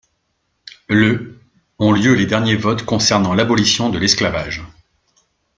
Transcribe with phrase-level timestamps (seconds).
[0.89, 1.39] Le
[1.77, 4.63] ont lieu les derniers votes concernant l’abolition de l’esclavage.